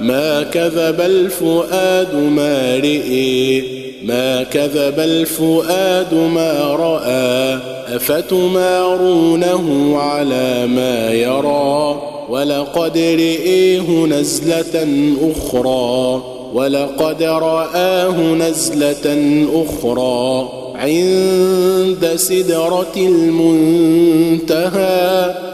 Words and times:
ما 0.00 0.42
كذب 0.42 1.00
الفؤاد 1.00 2.14
ما 2.14 2.76
رئي. 2.76 3.64
ما 4.04 4.42
كذب 4.42 4.98
الفؤاد 4.98 6.14
ما 6.14 6.76
رأى. 6.78 7.58
أفتمارونه 7.96 9.96
على 9.98 10.66
ما 10.66 11.12
يرى؟ 11.12 12.02
ولقد 12.28 12.98
رئيه 12.98 14.06
نزلة 14.06 14.88
أخرى. 15.32 16.22
ولقد 16.54 17.22
رآه 17.22 18.20
نزلة 18.20 19.34
أخرى. 19.54 20.48
عند 20.74 22.12
سدرة 22.16 22.96
المنتهى. 22.96 24.80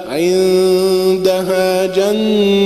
عندها 0.08 1.86
جنة 1.86 2.65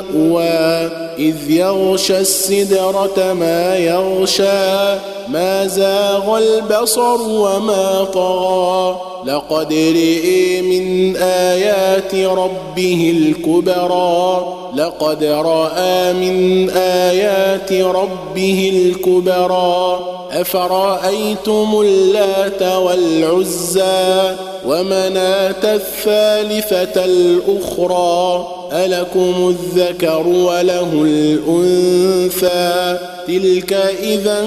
الماوى 0.00 0.90
إذ 1.18 1.50
يغشى 1.50 2.18
السدرة 2.18 3.32
ما 3.32 3.76
يغشى 3.76 4.98
ما 5.28 5.66
زاغ 5.66 6.38
البصر 6.38 7.22
وما 7.22 8.04
طغى. 8.04 9.00
لقد 9.26 9.72
رئي 9.72 10.62
من 10.62 11.16
آيات 11.16 12.14
ربه 12.14 13.14
الكبرى 13.16 14.46
لقد 14.76 15.24
رأى 15.24 16.12
من 16.12 16.70
آيات 16.70 17.72
ربه 17.72 18.72
الكبرى. 18.74 19.98
أفرأيتم 20.30 21.80
اللات 21.80 22.62
والعزى 22.62 24.36
ومناة 24.66 25.74
الثالثة 25.74 27.04
الأخرى؟ 27.04 28.46
ألكم 28.72 29.34
الذكر 29.48 30.26
وله 30.26 30.92
الأنثى. 30.92 32.98
تلك 33.28 33.72
إذا 34.02 34.44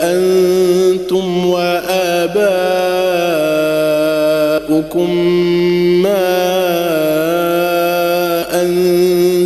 أنتم 0.00 1.46
وآباؤكم. 1.46 2.40
ما 6.02 6.50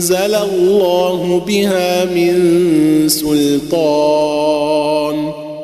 أنزل 0.04 0.34
الله 0.34 1.42
بها 1.47 2.04
من 2.04 2.34
سلطان. 3.09 3.72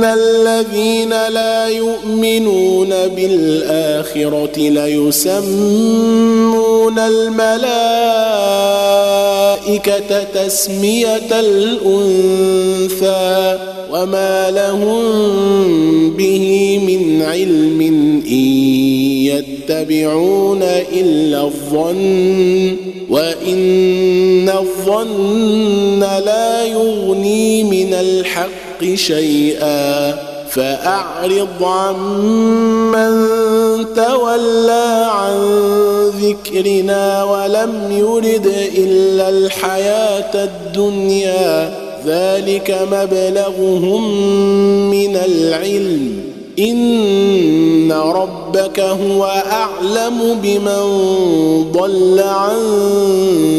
ان 0.00 0.04
الذين 0.04 1.10
لا 1.10 1.68
يؤمنون 1.68 2.88
بالاخره 2.88 4.58
ليسمون 4.58 5.38
الملائكه 6.98 7.82
تسميه 10.34 11.40
الانثى 11.40 12.78
وما 13.92 14.50
لهم 14.50 15.00
به 16.10 16.78
من 16.86 17.22
علم 17.22 17.80
ان 18.30 18.99
يتبعون 19.70 20.62
إلا 20.92 21.42
الظن 21.42 22.76
وإن 23.10 24.48
الظن 24.48 26.00
لا 26.00 26.64
يغني 26.66 27.64
من 27.64 27.94
الحق 27.94 28.94
شيئا 28.94 30.16
فأعرض 30.50 31.62
عمن 31.62 33.26
تولى 33.96 35.06
عن 35.10 35.36
ذكرنا 36.22 37.24
ولم 37.24 37.72
يرد 37.90 38.52
إلا 38.76 39.28
الحياة 39.28 40.44
الدنيا 40.44 41.74
ذلك 42.06 42.78
مبلغهم 42.92 44.20
من 44.90 45.16
العلم. 45.16 46.39
ان 46.60 47.92
ربك 47.92 48.80
هو 48.80 49.24
اعلم 49.24 50.38
بمن 50.42 50.82
ضل 51.72 52.20
عن 52.20 52.56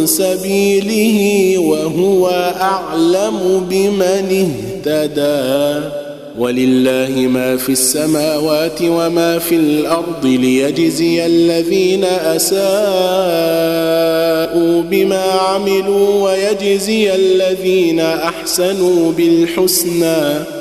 سبيله 0.06 1.58
وهو 1.60 2.28
اعلم 2.62 3.66
بمن 3.70 4.48
اهتدى 4.86 5.86
ولله 6.40 7.28
ما 7.28 7.58
في 7.58 7.70
السماوات 7.70 8.82
وما 8.82 9.40
في 9.40 9.56
الأرض 9.56 10.26
ليجزي 10.26 11.26
الذين 11.26 12.04
اساءوا 12.04 12.62
بما 14.82 15.24
عملوا 15.24 16.24
ويجزي 16.24 17.16
الذين 17.16 18.00
احسنوا 18.00 19.12
بالحسنى 19.12 20.61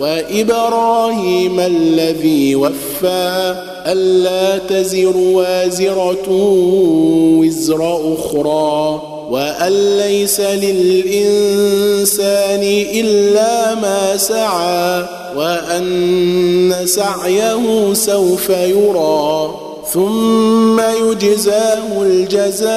وإبراهيم 0.00 1.60
الذي 1.60 2.56
وفى 2.56 3.54
ألا 3.86 4.58
تزر 4.58 5.16
وازرة 5.16 6.28
وزر 7.38 8.14
أخرى 8.14 9.02
وأن 9.30 9.98
ليس 9.98 10.40
للإنسان 10.40 11.82
إلا 12.94 13.74
ما 13.74 14.16
سعى 14.16 15.04
وأن 15.36 16.74
سعيه 16.84 17.92
سوف 17.92 18.50
يرى 18.50 19.54
ثم 19.92 20.80
يجزاه 20.80 22.02
الجزاء 22.02 22.74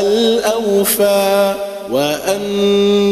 الأوفى 0.00 1.54
وأن 1.92 3.11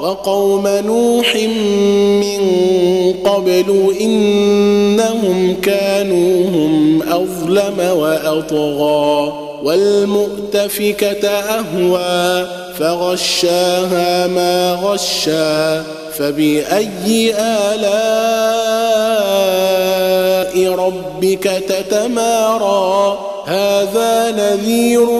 وقوم 0.00 0.66
نوح 0.66 1.36
من 2.20 2.42
قبل 3.24 3.94
إنهم 4.00 5.56
كانوا 5.62 6.46
هم 6.46 7.02
أظلم 7.02 7.98
وأطغى 7.98 9.32
والمؤتفكة 9.62 11.28
أهوى 11.28 12.46
فغشاها 12.78 14.26
ما 14.26 14.72
غشى 14.72 15.82
فبأي 16.18 17.34
آلاء 17.34 17.88
ربك 20.74 21.62
تتمارى؟ 21.68 23.18
هذا 23.48 24.30
نذير 24.30 25.10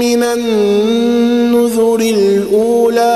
من 0.00 0.22
النذر 0.22 2.00
الأولى 2.00 3.15